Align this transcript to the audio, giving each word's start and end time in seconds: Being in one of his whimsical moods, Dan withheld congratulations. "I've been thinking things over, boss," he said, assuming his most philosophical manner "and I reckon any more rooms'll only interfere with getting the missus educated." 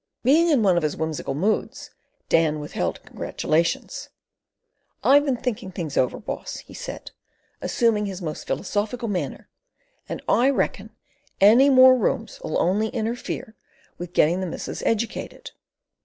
Being 0.23 0.49
in 0.49 0.63
one 0.63 0.77
of 0.77 0.81
his 0.81 0.97
whimsical 0.97 1.35
moods, 1.35 1.91
Dan 2.27 2.59
withheld 2.59 3.03
congratulations. 3.03 4.09
"I've 5.03 5.25
been 5.25 5.37
thinking 5.37 5.71
things 5.71 5.95
over, 5.95 6.17
boss," 6.19 6.57
he 6.57 6.73
said, 6.73 7.11
assuming 7.61 8.07
his 8.07 8.19
most 8.19 8.47
philosophical 8.47 9.07
manner 9.07 9.47
"and 10.09 10.19
I 10.27 10.49
reckon 10.49 10.89
any 11.39 11.69
more 11.69 11.95
rooms'll 11.95 12.57
only 12.59 12.87
interfere 12.87 13.55
with 13.99 14.13
getting 14.13 14.39
the 14.41 14.47
missus 14.47 14.81
educated." 14.87 15.51